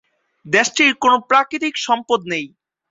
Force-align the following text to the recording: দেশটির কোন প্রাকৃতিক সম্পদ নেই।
দেশটির 0.45 0.91
কোন 1.01 1.13
প্রাকৃতিক 1.29 1.73
সম্পদ 1.87 2.19
নেই। 2.31 2.45